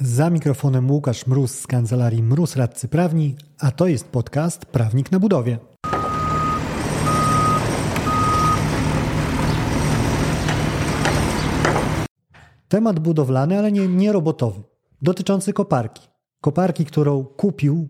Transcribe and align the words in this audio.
Za 0.00 0.30
mikrofonem 0.30 0.90
Łukasz 0.90 1.26
Mróz 1.26 1.58
z 1.58 1.66
kancelarii 1.66 2.22
Mróz 2.22 2.56
Radcy 2.56 2.88
Prawni, 2.88 3.36
a 3.58 3.70
to 3.70 3.86
jest 3.86 4.08
podcast 4.08 4.66
Prawnik 4.66 5.12
na 5.12 5.20
budowie. 5.20 5.58
Temat 12.68 13.00
budowlany, 13.00 13.58
ale 13.58 13.72
nie, 13.72 13.88
nie 13.88 14.12
robotowy, 14.12 14.62
dotyczący 15.02 15.52
koparki. 15.52 16.08
Koparki, 16.40 16.84
którą 16.84 17.24
kupił 17.24 17.88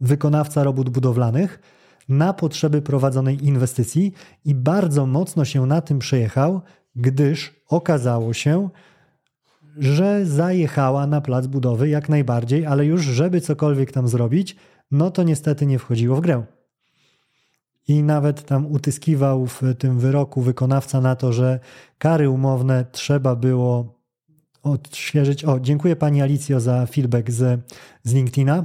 wykonawca 0.00 0.64
robót 0.64 0.90
budowlanych 0.90 1.60
na 2.08 2.32
potrzeby 2.32 2.82
prowadzonej 2.82 3.46
inwestycji 3.46 4.12
i 4.44 4.54
bardzo 4.54 5.06
mocno 5.06 5.44
się 5.44 5.66
na 5.66 5.80
tym 5.80 5.98
przejechał, 5.98 6.60
gdyż 6.96 7.62
okazało 7.68 8.32
się, 8.32 8.68
że 9.78 10.26
zajechała 10.26 11.06
na 11.06 11.20
plac 11.20 11.46
budowy 11.46 11.88
jak 11.88 12.08
najbardziej, 12.08 12.66
ale 12.66 12.86
już 12.86 13.02
żeby 13.02 13.40
cokolwiek 13.40 13.92
tam 13.92 14.08
zrobić, 14.08 14.56
no 14.90 15.10
to 15.10 15.22
niestety 15.22 15.66
nie 15.66 15.78
wchodziło 15.78 16.16
w 16.16 16.20
grę. 16.20 16.42
I 17.88 18.02
nawet 18.02 18.46
tam 18.46 18.66
utyskiwał 18.66 19.46
w 19.46 19.62
tym 19.78 19.98
wyroku 19.98 20.40
wykonawca 20.40 21.00
na 21.00 21.16
to, 21.16 21.32
że 21.32 21.60
kary 21.98 22.30
umowne 22.30 22.84
trzeba 22.92 23.36
było 23.36 23.98
odświeżyć. 24.62 25.44
O, 25.44 25.60
dziękuję 25.60 25.96
pani 25.96 26.22
Alicjo 26.22 26.60
za 26.60 26.86
feedback 26.86 27.30
z, 27.30 27.60
z 28.02 28.14
LinkedIna. 28.14 28.64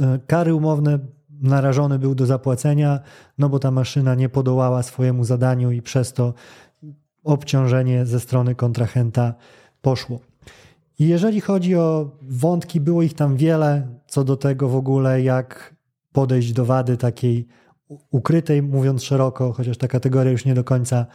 E, 0.00 0.18
kary 0.26 0.54
umowne 0.54 0.98
narażony 1.40 1.98
był 1.98 2.14
do 2.14 2.26
zapłacenia, 2.26 3.00
no 3.38 3.48
bo 3.48 3.58
ta 3.58 3.70
maszyna 3.70 4.14
nie 4.14 4.28
podołała 4.28 4.82
swojemu 4.82 5.24
zadaniu 5.24 5.70
i 5.70 5.82
przez 5.82 6.12
to 6.12 6.34
obciążenie 7.28 8.06
ze 8.06 8.20
strony 8.20 8.54
kontrahenta 8.54 9.34
poszło. 9.82 10.20
I 10.98 11.08
jeżeli 11.08 11.40
chodzi 11.40 11.76
o 11.76 12.10
wątki, 12.22 12.80
było 12.80 13.02
ich 13.02 13.14
tam 13.14 13.36
wiele, 13.36 13.88
co 14.06 14.24
do 14.24 14.36
tego 14.36 14.68
w 14.68 14.76
ogóle, 14.76 15.22
jak 15.22 15.74
podejść 16.12 16.52
do 16.52 16.64
wady 16.64 16.96
takiej 16.96 17.46
ukrytej, 18.10 18.62
mówiąc 18.62 19.02
szeroko, 19.02 19.52
chociaż 19.52 19.78
ta 19.78 19.88
kategoria 19.88 20.32
już 20.32 20.44
nie 20.44 20.54
do 20.54 20.64
końca 20.64 21.06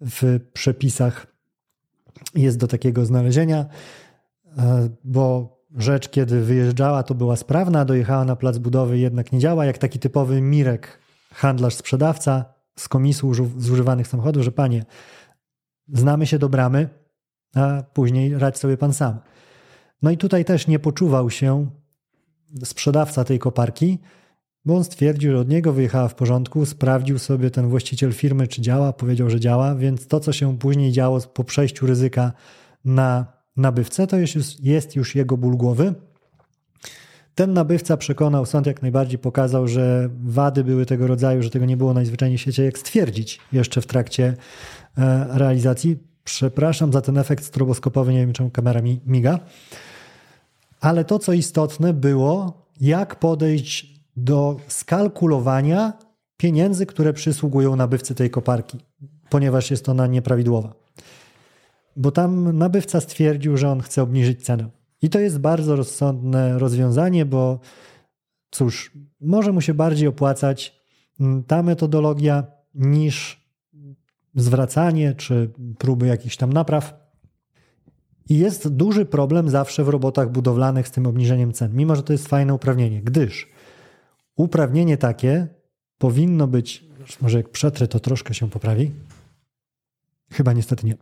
w 0.00 0.40
przepisach 0.52 1.26
jest 2.34 2.58
do 2.58 2.66
takiego 2.66 3.04
znalezienia, 3.04 3.66
e, 4.58 4.88
bo 5.04 5.58
rzecz, 5.76 6.08
kiedy 6.08 6.40
wyjeżdżała, 6.40 7.02
to 7.02 7.14
była 7.14 7.36
sprawna, 7.36 7.84
dojechała 7.84 8.24
na 8.24 8.36
plac 8.36 8.58
budowy, 8.58 8.98
jednak 8.98 9.32
nie 9.32 9.38
działa, 9.38 9.64
jak 9.64 9.78
taki 9.78 9.98
typowy 9.98 10.40
Mirek, 10.40 10.98
handlarz, 11.34 11.74
sprzedawca 11.74 12.44
z 12.76 12.88
komisu 12.88 13.34
zużywanych 13.56 14.06
samochodów, 14.06 14.42
że 14.42 14.52
panie, 14.52 14.84
znamy 15.92 16.26
się 16.26 16.38
do 16.38 16.48
bramy, 16.48 16.88
a 17.54 17.82
później 17.92 18.38
radź 18.38 18.58
sobie 18.58 18.76
pan 18.76 18.94
sam. 18.94 19.18
No 20.02 20.10
i 20.10 20.16
tutaj 20.16 20.44
też 20.44 20.66
nie 20.66 20.78
poczuwał 20.78 21.30
się 21.30 21.70
sprzedawca 22.64 23.24
tej 23.24 23.38
koparki, 23.38 23.98
bo 24.64 24.76
on 24.76 24.84
stwierdził, 24.84 25.32
że 25.32 25.38
od 25.38 25.48
niego 25.48 25.72
wyjechała 25.72 26.08
w 26.08 26.14
porządku, 26.14 26.66
sprawdził 26.66 27.18
sobie 27.18 27.50
ten 27.50 27.68
właściciel 27.68 28.12
firmy, 28.12 28.48
czy 28.48 28.62
działa, 28.62 28.92
powiedział, 28.92 29.30
że 29.30 29.40
działa, 29.40 29.74
więc 29.74 30.06
to, 30.06 30.20
co 30.20 30.32
się 30.32 30.58
później 30.58 30.92
działo 30.92 31.20
po 31.20 31.44
przejściu 31.44 31.86
ryzyka 31.86 32.32
na 32.84 33.26
nabywcę, 33.56 34.06
to 34.06 34.16
jest 34.16 34.34
już, 34.34 34.60
jest 34.60 34.96
już 34.96 35.14
jego 35.14 35.36
ból 35.36 35.56
głowy. 35.56 35.94
Ten 37.34 37.52
nabywca 37.52 37.96
przekonał, 37.96 38.46
sąd 38.46 38.66
jak 38.66 38.82
najbardziej 38.82 39.18
pokazał, 39.18 39.68
że 39.68 40.08
wady 40.24 40.64
były 40.64 40.86
tego 40.86 41.06
rodzaju, 41.06 41.42
że 41.42 41.50
tego 41.50 41.64
nie 41.64 41.76
było 41.76 41.94
najzwyczajniej 41.94 42.38
w 42.38 42.40
świecie, 42.40 42.64
jak 42.64 42.78
stwierdzić 42.78 43.40
jeszcze 43.52 43.80
w 43.80 43.86
trakcie 43.86 44.36
realizacji. 45.28 45.96
Przepraszam 46.24 46.92
za 46.92 47.00
ten 47.00 47.18
efekt 47.18 47.44
stroboskopowy, 47.44 48.12
nie 48.12 48.20
wiem 48.20 48.32
czemu 48.32 48.50
kamera 48.50 48.82
mi 48.82 49.00
miga. 49.06 49.38
Ale 50.80 51.04
to, 51.04 51.18
co 51.18 51.32
istotne, 51.32 51.92
było, 51.92 52.62
jak 52.80 53.16
podejść 53.16 54.00
do 54.16 54.56
skalkulowania 54.68 55.92
pieniędzy, 56.36 56.86
które 56.86 57.12
przysługują 57.12 57.76
nabywcy 57.76 58.14
tej 58.14 58.30
koparki, 58.30 58.78
ponieważ 59.30 59.70
jest 59.70 59.88
ona 59.88 60.06
nieprawidłowa. 60.06 60.74
Bo 61.96 62.10
tam 62.10 62.58
nabywca 62.58 63.00
stwierdził, 63.00 63.56
że 63.56 63.70
on 63.70 63.80
chce 63.80 64.02
obniżyć 64.02 64.44
cenę. 64.44 64.68
I 65.02 65.10
to 65.10 65.18
jest 65.18 65.38
bardzo 65.38 65.76
rozsądne 65.76 66.58
rozwiązanie, 66.58 67.24
bo 67.24 67.60
cóż, 68.50 68.92
może 69.20 69.52
mu 69.52 69.60
się 69.60 69.74
bardziej 69.74 70.08
opłacać 70.08 70.80
mm, 71.20 71.44
ta 71.44 71.62
metodologia 71.62 72.44
niż 72.74 73.47
zwracanie 74.40 75.14
czy 75.14 75.50
próby 75.78 76.06
jakichś 76.06 76.36
tam 76.36 76.52
napraw. 76.52 76.94
I 78.28 78.38
jest 78.38 78.68
duży 78.68 79.06
problem 79.06 79.48
zawsze 79.48 79.84
w 79.84 79.88
robotach 79.88 80.32
budowlanych 80.32 80.88
z 80.88 80.90
tym 80.90 81.06
obniżeniem 81.06 81.52
cen, 81.52 81.74
mimo 81.74 81.96
że 81.96 82.02
to 82.02 82.12
jest 82.12 82.28
fajne 82.28 82.54
uprawnienie, 82.54 83.02
gdyż 83.02 83.48
uprawnienie 84.36 84.96
takie 84.96 85.48
powinno 85.98 86.46
być, 86.46 86.84
może 87.20 87.38
jak 87.38 87.48
przetrę, 87.48 87.88
to 87.88 88.00
troszkę 88.00 88.34
się 88.34 88.50
poprawi. 88.50 88.90
Chyba 90.32 90.52
niestety 90.52 90.86
nie. 90.86 90.96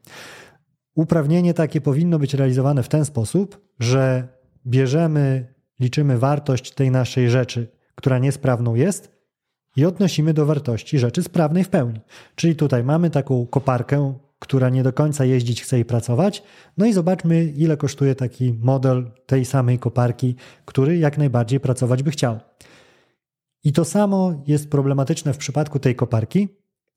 Uprawnienie 0.94 1.54
takie 1.54 1.80
powinno 1.80 2.18
być 2.18 2.34
realizowane 2.34 2.82
w 2.82 2.88
ten 2.88 3.04
sposób, 3.04 3.60
że 3.78 4.28
bierzemy, 4.66 5.54
liczymy 5.80 6.18
wartość 6.18 6.72
tej 6.72 6.90
naszej 6.90 7.30
rzeczy, 7.30 7.68
która 7.94 8.18
niesprawną 8.18 8.74
jest, 8.74 9.15
i 9.76 9.84
odnosimy 9.84 10.34
do 10.34 10.46
wartości 10.46 10.98
rzeczy 10.98 11.22
sprawnej 11.22 11.64
w 11.64 11.68
pełni. 11.68 12.00
Czyli 12.34 12.56
tutaj 12.56 12.84
mamy 12.84 13.10
taką 13.10 13.46
koparkę, 13.46 14.14
która 14.38 14.68
nie 14.68 14.82
do 14.82 14.92
końca 14.92 15.24
jeździć 15.24 15.62
chce 15.62 15.78
i 15.78 15.84
pracować. 15.84 16.42
No 16.78 16.86
i 16.86 16.92
zobaczmy, 16.92 17.44
ile 17.44 17.76
kosztuje 17.76 18.14
taki 18.14 18.52
model 18.52 19.10
tej 19.26 19.44
samej 19.44 19.78
koparki, 19.78 20.36
który 20.64 20.98
jak 20.98 21.18
najbardziej 21.18 21.60
pracować 21.60 22.02
by 22.02 22.10
chciał. 22.10 22.38
I 23.64 23.72
to 23.72 23.84
samo 23.84 24.42
jest 24.46 24.70
problematyczne 24.70 25.32
w 25.32 25.38
przypadku 25.38 25.78
tej 25.78 25.94
koparki, 25.94 26.48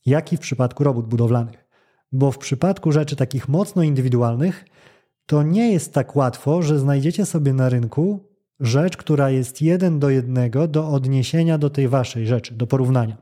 jak 0.06 0.34
i 0.34 0.38
w 0.38 0.40
przypadku 0.40 0.84
robót 0.84 1.08
budowlanych. 1.08 1.66
Bo 2.12 2.32
w 2.32 2.38
przypadku 2.38 2.92
rzeczy 2.92 3.16
takich 3.16 3.48
mocno 3.48 3.84
indywidualnych, 3.84 4.66
to 5.26 5.44
nie 5.44 5.72
jest 5.74 5.94
tak 5.94 6.16
łatwo, 6.16 6.62
że 6.62 6.80
znajdziecie 6.80 7.26
sobie 7.26 7.54
na 7.54 7.70
rynku 7.70 8.29
rzecz, 8.60 8.98
która 8.98 9.30
jest 9.30 9.62
jeden 9.62 10.00
do 10.00 10.10
jednego 10.10 10.68
do 10.68 10.88
odniesienia 10.88 11.58
do 11.58 11.70
tej 11.70 11.88
waszej 11.88 12.28
rzeczy, 12.28 12.54
do 12.54 12.68
porównania. 12.68 13.18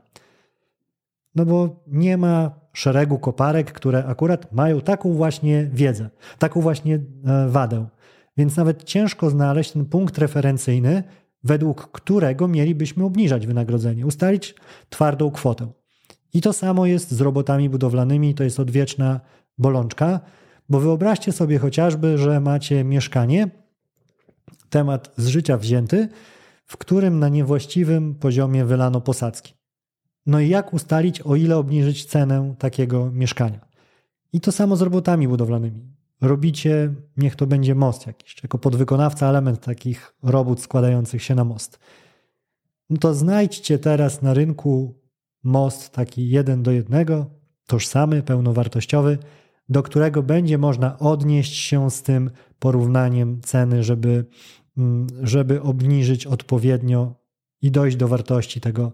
No 1.34 1.46
bo 1.46 1.84
nie 1.86 2.16
ma 2.16 2.50
szeregu 2.72 3.18
koparek, 3.18 3.72
które 3.72 4.04
akurat 4.04 4.52
mają 4.52 4.80
taką 4.80 5.12
właśnie 5.12 5.70
wiedzę, 5.72 6.10
taką 6.38 6.60
właśnie 6.60 6.94
e, 6.94 7.48
wadę. 7.48 7.86
Więc 8.36 8.56
nawet 8.56 8.84
ciężko 8.84 9.30
znaleźć 9.30 9.72
ten 9.72 9.84
punkt 9.84 10.18
referencyjny, 10.18 11.02
według 11.44 11.90
którego 11.90 12.48
mielibyśmy 12.48 13.04
obniżać 13.04 13.46
wynagrodzenie, 13.46 14.06
ustalić 14.06 14.54
twardą 14.88 15.30
kwotę. 15.30 15.68
I 16.34 16.40
to 16.40 16.52
samo 16.52 16.86
jest 16.86 17.10
z 17.10 17.20
robotami 17.20 17.70
budowlanymi, 17.70 18.34
to 18.34 18.44
jest 18.44 18.60
odwieczna 18.60 19.20
bolączka, 19.58 20.20
bo 20.68 20.80
wyobraźcie 20.80 21.32
sobie 21.32 21.58
chociażby, 21.58 22.18
że 22.18 22.40
macie 22.40 22.84
mieszkanie, 22.84 23.48
temat 24.70 25.14
z 25.16 25.26
życia 25.26 25.56
wzięty, 25.56 26.08
w 26.66 26.76
którym 26.76 27.18
na 27.18 27.28
niewłaściwym 27.28 28.14
poziomie 28.14 28.64
wylano 28.64 29.00
posadzki. 29.00 29.54
No 30.26 30.40
i 30.40 30.48
jak 30.48 30.72
ustalić, 30.72 31.20
o 31.20 31.36
ile 31.36 31.56
obniżyć 31.56 32.04
cenę 32.04 32.54
takiego 32.58 33.10
mieszkania? 33.10 33.68
I 34.32 34.40
to 34.40 34.52
samo 34.52 34.76
z 34.76 34.82
robotami 34.82 35.28
budowlanymi. 35.28 35.98
Robicie, 36.20 36.94
niech 37.16 37.36
to 37.36 37.46
będzie 37.46 37.74
most 37.74 38.06
jakiś, 38.06 38.42
jako 38.42 38.58
podwykonawca 38.58 39.28
element 39.28 39.60
takich 39.60 40.14
robót 40.22 40.60
składających 40.60 41.22
się 41.22 41.34
na 41.34 41.44
most. 41.44 41.78
No 42.90 42.96
to 42.96 43.14
znajdźcie 43.14 43.78
teraz 43.78 44.22
na 44.22 44.34
rynku 44.34 45.00
most 45.42 45.92
taki 45.92 46.30
jeden 46.30 46.62
do 46.62 46.70
jednego, 46.70 47.26
tożsamy, 47.66 48.22
pełnowartościowy, 48.22 49.18
do 49.68 49.82
którego 49.82 50.22
będzie 50.22 50.58
można 50.58 50.98
odnieść 50.98 51.54
się 51.54 51.90
z 51.90 52.02
tym 52.02 52.30
porównaniem 52.58 53.40
ceny, 53.40 53.82
żeby 53.82 54.24
żeby 55.22 55.62
obniżyć 55.62 56.26
odpowiednio 56.26 57.14
i 57.62 57.70
dojść 57.70 57.96
do 57.96 58.08
wartości 58.08 58.60
tego 58.60 58.92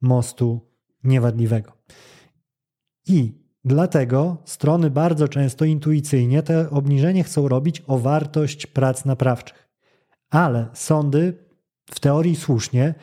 mostu 0.00 0.60
niewadliwego. 1.04 1.72
I 3.06 3.32
dlatego 3.64 4.36
strony 4.44 4.90
bardzo 4.90 5.28
często 5.28 5.64
intuicyjnie 5.64 6.42
te 6.42 6.70
obniżenie 6.70 7.24
chcą 7.24 7.48
robić 7.48 7.82
o 7.86 7.98
wartość 7.98 8.66
prac 8.66 9.04
naprawczych. 9.04 9.68
Ale 10.30 10.68
sądy 10.72 11.48
w 11.90 12.00
teorii 12.00 12.36
słusznie 12.36 12.94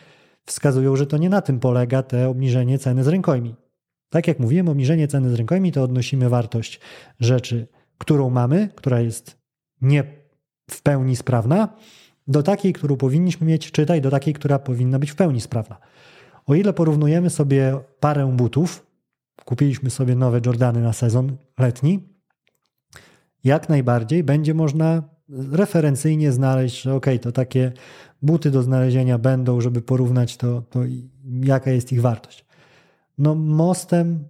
wskazują, 0.45 0.95
że 0.95 1.07
to 1.07 1.17
nie 1.17 1.29
na 1.29 1.41
tym 1.41 1.59
polega 1.59 2.03
te 2.03 2.29
obniżenie 2.29 2.79
ceny 2.79 3.03
z 3.03 3.07
rękojmi. 3.07 3.55
Tak 4.09 4.27
jak 4.27 4.39
mówiłem, 4.39 4.69
obniżenie 4.69 5.07
ceny 5.07 5.29
z 5.29 5.33
rękojmi 5.33 5.71
to 5.71 5.83
odnosimy 5.83 6.29
wartość 6.29 6.79
rzeczy, 7.19 7.67
którą 7.97 8.29
mamy, 8.29 8.69
która 8.75 9.01
jest 9.01 9.37
nie 9.81 10.03
w 10.71 10.81
pełni 10.81 11.15
sprawna, 11.15 11.77
do 12.27 12.43
takiej, 12.43 12.73
którą 12.73 12.97
powinniśmy 12.97 13.47
mieć, 13.47 13.71
czytaj, 13.71 14.01
do 14.01 14.11
takiej, 14.11 14.33
która 14.33 14.59
powinna 14.59 14.99
być 14.99 15.11
w 15.11 15.15
pełni 15.15 15.41
sprawna. 15.41 15.77
O 16.45 16.55
ile 16.55 16.73
porównujemy 16.73 17.29
sobie 17.29 17.79
parę 17.99 18.33
butów, 18.37 18.85
kupiliśmy 19.45 19.89
sobie 19.89 20.15
nowe 20.15 20.41
Jordany 20.45 20.81
na 20.81 20.93
sezon 20.93 21.37
letni, 21.59 21.99
jak 23.43 23.69
najbardziej 23.69 24.23
będzie 24.23 24.53
można 24.53 25.03
referencyjnie 25.51 26.31
znaleźć, 26.31 26.81
że 26.81 26.93
ok, 26.93 27.05
to 27.21 27.31
takie 27.31 27.71
buty 28.21 28.51
do 28.51 28.63
znalezienia 28.63 29.17
będą, 29.17 29.61
żeby 29.61 29.81
porównać 29.81 30.37
to, 30.37 30.61
to 30.61 30.79
jaka 31.43 31.71
jest 31.71 31.91
ich 31.91 32.01
wartość. 32.01 32.45
No 33.17 33.35
mostem 33.35 34.25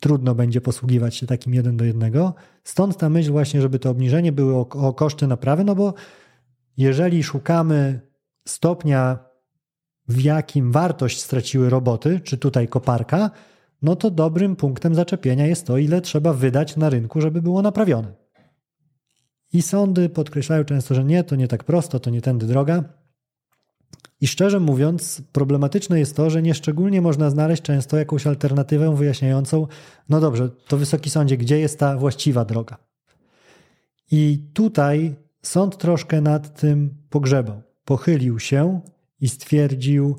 trudno 0.00 0.34
będzie 0.34 0.60
posługiwać 0.60 1.16
się 1.16 1.26
takim 1.26 1.54
jeden 1.54 1.76
do 1.76 1.84
jednego. 1.84 2.34
Stąd 2.64 2.96
ta 2.96 3.08
myśl 3.08 3.32
właśnie, 3.32 3.60
żeby 3.60 3.78
to 3.78 3.90
obniżenie 3.90 4.32
było 4.32 4.60
o, 4.60 4.88
o 4.88 4.92
koszty 4.92 5.26
naprawy, 5.26 5.64
no 5.64 5.74
bo 5.74 5.94
jeżeli 6.76 7.22
szukamy 7.22 8.00
stopnia, 8.48 9.18
w 10.08 10.20
jakim 10.20 10.72
wartość 10.72 11.20
straciły 11.20 11.70
roboty, 11.70 12.20
czy 12.20 12.38
tutaj 12.38 12.68
koparka, 12.68 13.30
no 13.82 13.96
to 13.96 14.10
dobrym 14.10 14.56
punktem 14.56 14.94
zaczepienia 14.94 15.46
jest 15.46 15.66
to, 15.66 15.78
ile 15.78 16.00
trzeba 16.00 16.32
wydać 16.32 16.76
na 16.76 16.90
rynku, 16.90 17.20
żeby 17.20 17.42
było 17.42 17.62
naprawione. 17.62 18.14
I 19.52 19.62
sądy 19.62 20.08
podkreślają 20.08 20.64
często, 20.64 20.94
że 20.94 21.04
nie, 21.04 21.24
to 21.24 21.36
nie 21.36 21.48
tak 21.48 21.64
prosto, 21.64 22.00
to 22.00 22.10
nie 22.10 22.20
tędy 22.20 22.46
droga. 22.46 22.84
I 24.20 24.26
szczerze 24.26 24.60
mówiąc, 24.60 25.22
problematyczne 25.32 25.98
jest 25.98 26.16
to, 26.16 26.30
że 26.30 26.42
nieszczególnie 26.42 27.00
można 27.00 27.30
znaleźć 27.30 27.62
często 27.62 27.96
jakąś 27.96 28.26
alternatywę 28.26 28.96
wyjaśniającą, 28.96 29.66
no 30.08 30.20
dobrze, 30.20 30.50
to 30.68 30.76
Wysoki 30.76 31.10
Sądzie, 31.10 31.36
gdzie 31.36 31.58
jest 31.58 31.78
ta 31.78 31.96
właściwa 31.96 32.44
droga? 32.44 32.76
I 34.10 34.50
tutaj 34.54 35.16
sąd 35.42 35.78
troszkę 35.78 36.20
nad 36.20 36.60
tym 36.60 36.94
pogrzebał. 37.10 37.62
Pochylił 37.84 38.38
się 38.38 38.80
i 39.20 39.28
stwierdził 39.28 40.16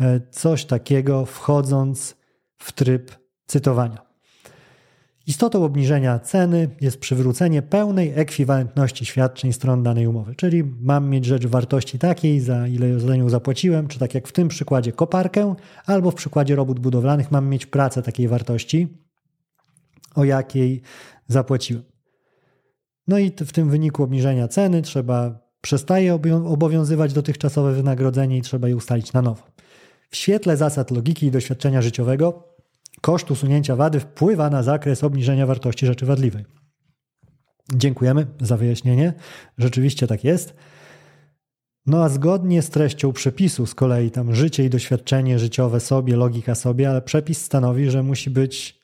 e, 0.00 0.20
coś 0.30 0.64
takiego, 0.64 1.26
wchodząc 1.26 2.16
w 2.58 2.72
tryb 2.72 3.10
cytowania. 3.46 4.10
Istotą 5.26 5.64
obniżenia 5.64 6.18
ceny 6.18 6.68
jest 6.80 7.00
przywrócenie 7.00 7.62
pełnej 7.62 8.12
ekwiwalentności 8.14 9.04
świadczeń 9.04 9.52
stron 9.52 9.82
danej 9.82 10.06
umowy. 10.06 10.34
Czyli 10.34 10.64
mam 10.64 11.08
mieć 11.08 11.24
rzecz 11.24 11.46
wartości 11.46 11.98
takiej, 11.98 12.40
za 12.40 12.68
ile 12.68 13.00
za 13.00 13.16
nią 13.16 13.28
zapłaciłem, 13.28 13.88
czy 13.88 13.98
tak 13.98 14.14
jak 14.14 14.28
w 14.28 14.32
tym 14.32 14.48
przykładzie 14.48 14.92
koparkę, 14.92 15.54
albo 15.86 16.10
w 16.10 16.14
przykładzie 16.14 16.56
robót 16.56 16.80
budowlanych 16.80 17.30
mam 17.30 17.48
mieć 17.48 17.66
pracę 17.66 18.02
takiej 18.02 18.28
wartości, 18.28 18.88
o 20.14 20.24
jakiej 20.24 20.82
zapłaciłem. 21.28 21.89
No 23.08 23.18
i 23.18 23.30
w 23.30 23.52
tym 23.52 23.70
wyniku 23.70 24.02
obniżenia 24.02 24.48
ceny 24.48 24.82
trzeba 24.82 25.38
przestaje 25.60 26.14
obowiązywać 26.44 27.12
dotychczasowe 27.12 27.72
wynagrodzenie 27.72 28.38
i 28.38 28.42
trzeba 28.42 28.68
je 28.68 28.76
ustalić 28.76 29.12
na 29.12 29.22
nowo. 29.22 29.42
W 30.10 30.16
świetle 30.16 30.56
zasad 30.56 30.90
logiki 30.90 31.26
i 31.26 31.30
doświadczenia 31.30 31.82
życiowego 31.82 32.50
Koszt 33.00 33.30
usunięcia 33.30 33.76
wady 33.76 34.00
wpływa 34.00 34.50
na 34.50 34.62
zakres 34.62 35.04
obniżenia 35.04 35.46
wartości 35.46 35.86
rzeczy 35.86 36.06
wadliwej. 36.06 36.44
Dziękujemy 37.74 38.26
za 38.40 38.56
wyjaśnienie. 38.56 39.12
Rzeczywiście 39.58 40.06
tak 40.06 40.24
jest. 40.24 40.54
No 41.86 42.04
a 42.04 42.08
zgodnie 42.08 42.62
z 42.62 42.70
treścią 42.70 43.12
przepisu, 43.12 43.66
z 43.66 43.74
kolei 43.74 44.10
tam 44.10 44.34
życie 44.34 44.64
i 44.64 44.70
doświadczenie 44.70 45.38
życiowe 45.38 45.80
sobie, 45.80 46.16
logika 46.16 46.54
sobie, 46.54 46.90
ale 46.90 47.02
przepis 47.02 47.42
stanowi, 47.42 47.90
że 47.90 48.02
musi 48.02 48.30
być 48.30 48.80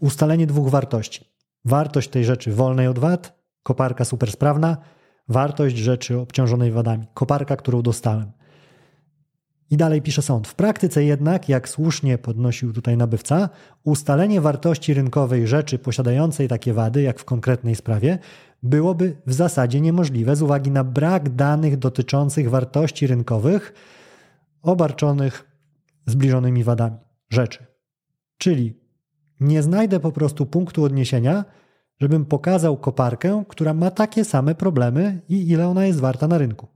ustalenie 0.00 0.46
dwóch 0.46 0.68
wartości. 0.70 1.33
Wartość 1.64 2.08
tej 2.08 2.24
rzeczy 2.24 2.52
wolnej 2.52 2.88
od 2.88 2.98
wad, 2.98 3.38
koparka 3.62 4.04
supersprawna, 4.04 4.76
wartość 5.28 5.76
rzeczy 5.76 6.18
obciążonej 6.18 6.70
wadami, 6.70 7.06
koparka, 7.14 7.56
którą 7.56 7.82
dostałem. 7.82 8.32
I 9.70 9.76
dalej 9.76 10.02
pisze 10.02 10.22
sąd. 10.22 10.48
W 10.48 10.54
praktyce 10.54 11.04
jednak, 11.04 11.48
jak 11.48 11.68
słusznie 11.68 12.18
podnosił 12.18 12.72
tutaj 12.72 12.96
nabywca, 12.96 13.48
ustalenie 13.84 14.40
wartości 14.40 14.94
rynkowej 14.94 15.46
rzeczy 15.46 15.78
posiadającej 15.78 16.48
takie 16.48 16.72
wady, 16.72 17.02
jak 17.02 17.18
w 17.18 17.24
konkretnej 17.24 17.74
sprawie, 17.74 18.18
byłoby 18.62 19.16
w 19.26 19.32
zasadzie 19.32 19.80
niemożliwe 19.80 20.36
z 20.36 20.42
uwagi 20.42 20.70
na 20.70 20.84
brak 20.84 21.34
danych 21.34 21.76
dotyczących 21.76 22.50
wartości 22.50 23.06
rynkowych 23.06 23.72
obarczonych 24.62 25.46
zbliżonymi 26.06 26.64
wadami 26.64 26.96
rzeczy. 27.30 27.66
Czyli 28.38 28.83
nie 29.44 29.62
znajdę 29.62 30.00
po 30.00 30.12
prostu 30.12 30.46
punktu 30.46 30.84
odniesienia, 30.84 31.44
żebym 32.00 32.24
pokazał 32.24 32.76
koparkę, 32.76 33.44
która 33.48 33.74
ma 33.74 33.90
takie 33.90 34.24
same 34.24 34.54
problemy 34.54 35.20
i 35.28 35.50
ile 35.50 35.68
ona 35.68 35.86
jest 35.86 36.00
warta 36.00 36.28
na 36.28 36.38
rynku. 36.38 36.68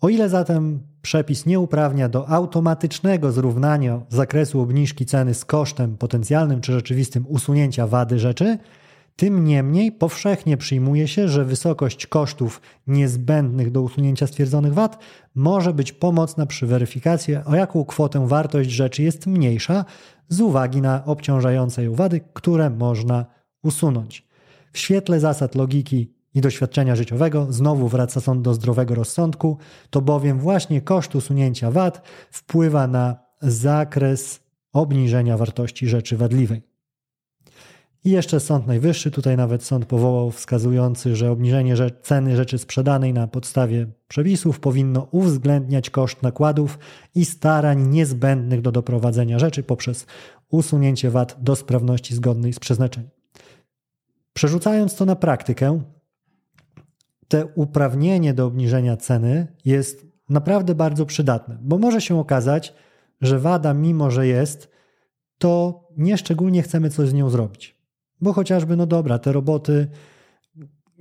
O 0.00 0.08
ile 0.08 0.28
zatem 0.28 0.80
przepis 1.02 1.46
nie 1.46 1.60
uprawnia 1.60 2.08
do 2.08 2.28
automatycznego 2.28 3.32
zrównania 3.32 4.00
zakresu 4.08 4.60
obniżki 4.60 5.06
ceny 5.06 5.34
z 5.34 5.44
kosztem 5.44 5.96
potencjalnym 5.96 6.60
czy 6.60 6.72
rzeczywistym 6.72 7.26
usunięcia 7.28 7.86
wady 7.86 8.18
rzeczy, 8.18 8.58
tym 9.16 9.44
niemniej 9.44 9.92
powszechnie 9.92 10.56
przyjmuje 10.56 11.08
się, 11.08 11.28
że 11.28 11.44
wysokość 11.44 12.06
kosztów 12.06 12.60
niezbędnych 12.86 13.70
do 13.70 13.82
usunięcia 13.82 14.26
stwierdzonych 14.26 14.74
wad 14.74 14.98
może 15.34 15.74
być 15.74 15.92
pomocna 15.92 16.46
przy 16.46 16.66
weryfikacji, 16.66 17.36
o 17.36 17.54
jaką 17.54 17.84
kwotę 17.84 18.28
wartość 18.28 18.70
rzeczy 18.70 19.02
jest 19.02 19.26
mniejsza 19.26 19.84
z 20.28 20.40
uwagi 20.40 20.80
na 20.80 21.04
obciążające 21.04 21.84
ją 21.84 21.94
wady, 21.94 22.20
które 22.32 22.70
można 22.70 23.26
usunąć. 23.62 24.28
W 24.72 24.78
świetle 24.78 25.20
zasad 25.20 25.54
logiki 25.54 26.14
i 26.34 26.40
doświadczenia 26.40 26.96
życiowego, 26.96 27.46
znowu 27.50 27.88
wraca 27.88 28.20
sąd 28.20 28.42
do 28.42 28.54
zdrowego 28.54 28.94
rozsądku, 28.94 29.58
to 29.90 30.02
bowiem 30.02 30.38
właśnie 30.38 30.80
koszt 30.80 31.14
usunięcia 31.14 31.70
wad 31.70 32.02
wpływa 32.30 32.86
na 32.86 33.16
zakres 33.42 34.40
obniżenia 34.72 35.36
wartości 35.36 35.88
rzeczy 35.88 36.16
wadliwej. 36.16 36.73
I 38.04 38.10
jeszcze 38.10 38.40
Sąd 38.40 38.66
Najwyższy, 38.66 39.10
tutaj 39.10 39.36
nawet 39.36 39.64
sąd 39.64 39.86
powołał 39.86 40.30
wskazujący, 40.30 41.16
że 41.16 41.30
obniżenie 41.30 41.74
ceny 42.02 42.36
rzeczy 42.36 42.58
sprzedanej 42.58 43.12
na 43.12 43.26
podstawie 43.26 43.86
przepisów 44.08 44.60
powinno 44.60 45.08
uwzględniać 45.10 45.90
koszt 45.90 46.22
nakładów 46.22 46.78
i 47.14 47.24
starań 47.24 47.88
niezbędnych 47.88 48.60
do 48.60 48.72
doprowadzenia 48.72 49.38
rzeczy 49.38 49.62
poprzez 49.62 50.06
usunięcie 50.50 51.10
wad 51.10 51.36
do 51.40 51.56
sprawności 51.56 52.14
zgodnej 52.14 52.52
z 52.52 52.58
przeznaczeniem. 52.58 53.10
Przerzucając 54.32 54.94
to 54.94 55.04
na 55.04 55.16
praktykę, 55.16 55.80
te 57.28 57.46
uprawnienie 57.46 58.34
do 58.34 58.46
obniżenia 58.46 58.96
ceny 58.96 59.46
jest 59.64 60.06
naprawdę 60.28 60.74
bardzo 60.74 61.06
przydatne, 61.06 61.58
bo 61.62 61.78
może 61.78 62.00
się 62.00 62.18
okazać, 62.18 62.74
że 63.20 63.38
wada, 63.38 63.74
mimo 63.74 64.10
że 64.10 64.26
jest, 64.26 64.70
to 65.38 65.84
nieszczególnie 65.96 66.62
chcemy 66.62 66.90
coś 66.90 67.08
z 67.08 67.14
nią 67.14 67.30
zrobić. 67.30 67.73
Bo 68.24 68.32
chociażby, 68.32 68.76
no 68.76 68.86
dobra, 68.86 69.18
te 69.18 69.32
roboty, 69.32 69.86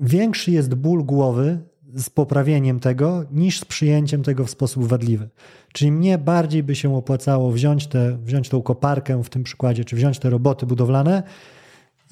większy 0.02 0.52
jest 0.52 0.75
ból 0.75 1.04
głowy 1.04 1.60
z 1.96 2.10
poprawieniem 2.10 2.80
tego, 2.80 3.25
niż 3.32 3.60
z 3.60 3.65
przyjęciem 3.65 4.24
tego 4.24 4.46
w 4.46 4.50
sposób 4.50 4.86
wadliwy. 4.86 5.30
Czyli 5.74 5.92
mnie 5.92 6.18
bardziej 6.18 6.63
by 6.63 6.75
się 6.75 6.96
opłacało 6.96 7.51
wziąć, 7.51 7.88
te, 7.88 8.18
wziąć 8.18 8.50
tą 8.50 8.62
koparkę 8.62 9.24
w 9.24 9.30
tym 9.30 9.44
przykładzie, 9.44 9.86
czy 9.86 9.96
wziąć 9.96 10.20
te 10.20 10.30
roboty 10.30 10.65
budowlane 10.65 11.24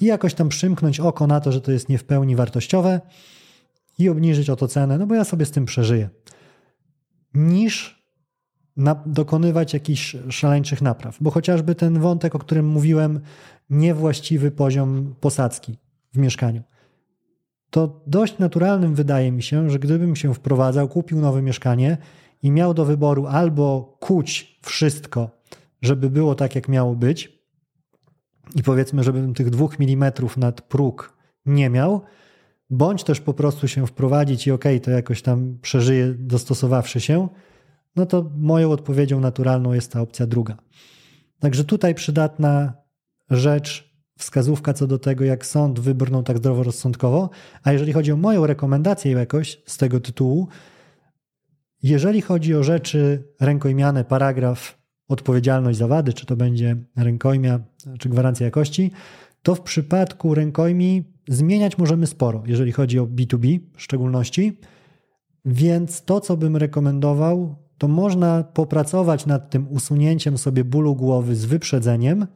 i 0.00 0.04
jakoś 0.04 0.34
tam 0.34 0.48
przymknąć 0.48 1.00
oko 1.00 1.26
na 1.26 1.40
to, 1.40 1.52
że 1.52 1.60
to 1.60 1.72
jest 1.72 1.88
nie 1.88 1.98
w 1.98 2.04
pełni 2.04 2.36
wartościowe, 2.36 3.00
i 3.98 4.08
obniżyć 4.08 4.50
o 4.50 4.56
to 4.56 4.68
cenę, 4.68 4.98
no 4.98 5.06
bo 5.06 5.14
ja 5.14 5.24
sobie 5.24 5.46
z 5.46 5.50
tym 5.50 5.64
przeżyję, 5.64 6.08
niż 7.34 8.01
na, 8.76 9.02
dokonywać 9.06 9.74
jakichś 9.74 10.16
szaleńczych 10.28 10.82
napraw. 10.82 11.16
Bo 11.20 11.30
chociażby 11.30 11.74
ten 11.74 12.00
wątek, 12.00 12.34
o 12.34 12.38
którym 12.38 12.66
mówiłem, 12.66 13.20
niewłaściwy 13.70 14.50
poziom 14.50 15.14
posadzki 15.20 15.78
w 16.12 16.18
mieszkaniu. 16.18 16.62
To 17.70 18.02
dość 18.06 18.38
naturalnym 18.38 18.94
wydaje 18.94 19.32
mi 19.32 19.42
się, 19.42 19.70
że 19.70 19.78
gdybym 19.78 20.16
się 20.16 20.34
wprowadzał, 20.34 20.88
kupił 20.88 21.20
nowe 21.20 21.42
mieszkanie 21.42 21.98
i 22.42 22.50
miał 22.50 22.74
do 22.74 22.84
wyboru 22.84 23.26
albo 23.26 23.96
kuć 24.00 24.58
wszystko, 24.62 25.30
żeby 25.82 26.10
było 26.10 26.34
tak, 26.34 26.54
jak 26.54 26.68
miało 26.68 26.94
być, 26.94 27.42
i 28.54 28.62
powiedzmy, 28.62 29.04
żebym 29.04 29.34
tych 29.34 29.50
dwóch 29.50 29.78
milimetrów 29.78 30.36
nad 30.36 30.60
próg 30.60 31.16
nie 31.46 31.70
miał, 31.70 32.02
bądź 32.70 33.04
też 33.04 33.20
po 33.20 33.34
prostu 33.34 33.68
się 33.68 33.86
wprowadzić 33.86 34.46
i 34.46 34.50
okej, 34.50 34.76
okay, 34.76 34.84
to 34.84 34.90
jakoś 34.90 35.22
tam 35.22 35.58
przeżyje 35.62 36.14
dostosowawszy 36.18 37.00
się, 37.00 37.28
no 37.96 38.06
to 38.06 38.30
moją 38.36 38.70
odpowiedzią 38.70 39.20
naturalną 39.20 39.72
jest 39.72 39.92
ta 39.92 40.00
opcja 40.00 40.26
druga. 40.26 40.56
Także 41.38 41.64
tutaj 41.64 41.94
przydatna 41.94 42.72
rzecz, 43.30 43.92
wskazówka 44.18 44.72
co 44.72 44.86
do 44.86 44.98
tego, 44.98 45.24
jak 45.24 45.46
sąd 45.46 45.80
wybrnął 45.80 46.22
tak 46.22 46.38
zdroworozsądkowo, 46.38 47.30
a 47.62 47.72
jeżeli 47.72 47.92
chodzi 47.92 48.12
o 48.12 48.16
moją 48.16 48.46
rekomendację 48.46 49.12
jakoś 49.12 49.62
z 49.66 49.76
tego 49.76 50.00
tytułu, 50.00 50.48
jeżeli 51.82 52.20
chodzi 52.20 52.54
o 52.54 52.62
rzeczy 52.62 53.28
rękojmiane, 53.40 54.04
paragraf 54.04 54.78
odpowiedzialność 55.08 55.78
za 55.78 55.88
wady, 55.88 56.12
czy 56.12 56.26
to 56.26 56.36
będzie 56.36 56.76
rękojmia, 56.96 57.60
czy 57.98 58.08
gwarancja 58.08 58.46
jakości, 58.46 58.90
to 59.42 59.54
w 59.54 59.60
przypadku 59.60 60.34
rękojmi 60.34 61.04
zmieniać 61.28 61.78
możemy 61.78 62.06
sporo, 62.06 62.42
jeżeli 62.46 62.72
chodzi 62.72 62.98
o 62.98 63.06
B2B 63.06 63.60
w 63.76 63.82
szczególności. 63.82 64.58
Więc 65.44 66.04
to, 66.04 66.20
co 66.20 66.36
bym 66.36 66.56
rekomendował, 66.56 67.61
to 67.78 67.88
można 67.88 68.42
popracować 68.42 69.26
nad 69.26 69.50
tym 69.50 69.66
usunięciem 69.70 70.38
sobie 70.38 70.64
bólu 70.64 70.96
głowy 70.96 71.36
z 71.36 71.44
wyprzedzeniem 71.44 72.26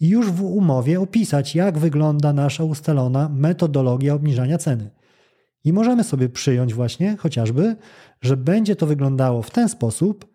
i 0.00 0.08
już 0.08 0.30
w 0.30 0.42
umowie 0.42 1.00
opisać, 1.00 1.54
jak 1.54 1.78
wygląda 1.78 2.32
nasza 2.32 2.64
ustalona 2.64 3.28
metodologia 3.28 4.14
obniżania 4.14 4.58
ceny. 4.58 4.90
I 5.64 5.72
możemy 5.72 6.04
sobie 6.04 6.28
przyjąć 6.28 6.74
właśnie 6.74 7.16
chociażby, 7.16 7.76
że 8.22 8.36
będzie 8.36 8.76
to 8.76 8.86
wyglądało 8.86 9.42
w 9.42 9.50
ten 9.50 9.68
sposób, 9.68 10.26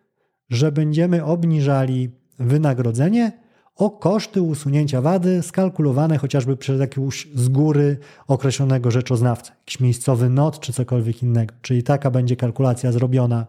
że 0.49 0.71
będziemy 0.71 1.23
obniżali 1.23 2.11
wynagrodzenie 2.39 3.31
o 3.75 3.89
koszty 3.89 4.41
usunięcia 4.41 5.01
wady 5.01 5.41
skalkulowane 5.41 6.17
chociażby 6.17 6.57
przez 6.57 6.79
jakiegoś 6.79 7.27
z 7.35 7.49
góry 7.49 7.97
określonego 8.27 8.91
rzeczoznawcę, 8.91 9.51
jakiś 9.59 9.79
miejscowy 9.79 10.29
not 10.29 10.59
czy 10.59 10.73
cokolwiek 10.73 11.23
innego. 11.23 11.55
Czyli 11.61 11.83
taka 11.83 12.11
będzie 12.11 12.35
kalkulacja 12.35 12.91
zrobiona, 12.91 13.45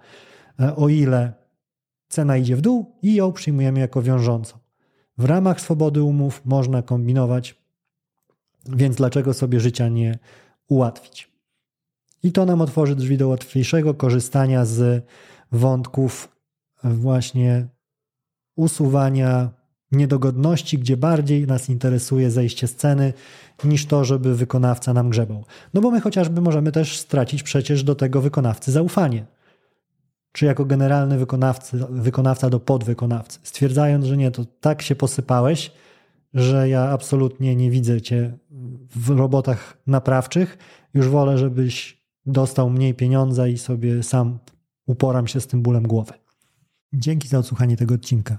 o 0.76 0.88
ile 0.88 1.32
cena 2.08 2.36
idzie 2.36 2.56
w 2.56 2.60
dół 2.60 2.92
i 3.02 3.14
ją 3.14 3.32
przyjmujemy 3.32 3.80
jako 3.80 4.02
wiążącą. 4.02 4.58
W 5.18 5.25
ramach 5.25 5.60
swobody 5.60 6.02
umów 6.02 6.42
można 6.44 6.82
kombinować, 6.82 7.54
więc 8.68 8.96
dlaczego 8.96 9.34
sobie 9.34 9.60
życia 9.60 9.88
nie 9.88 10.18
ułatwić? 10.68 11.30
I 12.22 12.32
to 12.32 12.46
nam 12.46 12.60
otworzy 12.60 12.96
drzwi 12.96 13.18
do 13.18 13.28
łatwiejszego 13.28 13.94
korzystania 13.94 14.64
z 14.64 15.04
wątków 15.52 16.36
właśnie 16.84 17.66
usuwania 18.56 19.50
niedogodności, 19.92 20.78
gdzie 20.78 20.96
bardziej 20.96 21.46
nas 21.46 21.68
interesuje 21.68 22.30
zejście 22.30 22.68
z 22.68 22.76
ceny 22.76 23.12
niż 23.64 23.86
to, 23.86 24.04
żeby 24.04 24.34
wykonawca 24.34 24.94
nam 24.94 25.10
grzebał. 25.10 25.44
No 25.75 25.80
bo 25.80 25.90
my 25.90 26.00
chociażby 26.00 26.40
możemy 26.40 26.72
też 26.72 26.98
stracić 26.98 27.42
przecież 27.42 27.84
do 27.84 27.94
tego 27.94 28.20
wykonawcy 28.20 28.72
zaufanie. 28.72 29.25
Czy 30.36 30.46
jako 30.46 30.64
generalny 30.64 31.18
wykonawcy, 31.18 31.78
wykonawca 31.90 32.50
do 32.50 32.60
podwykonawcy, 32.60 33.38
stwierdzając, 33.42 34.04
że 34.04 34.16
nie, 34.16 34.30
to 34.30 34.44
tak 34.44 34.82
się 34.82 34.96
posypałeś, 34.96 35.72
że 36.34 36.68
ja 36.68 36.90
absolutnie 36.90 37.56
nie 37.56 37.70
widzę 37.70 38.00
cię 38.00 38.38
w 38.96 39.10
robotach 39.10 39.78
naprawczych, 39.86 40.58
już 40.94 41.08
wolę, 41.08 41.38
żebyś 41.38 42.02
dostał 42.26 42.70
mniej 42.70 42.94
pieniądza 42.94 43.48
i 43.48 43.58
sobie 43.58 44.02
sam 44.02 44.38
uporam 44.86 45.26
się 45.26 45.40
z 45.40 45.46
tym 45.46 45.62
bólem 45.62 45.82
głowy. 45.88 46.12
Dzięki 46.92 47.28
za 47.28 47.38
odsłuchanie 47.38 47.76
tego 47.76 47.94
odcinka. 47.94 48.38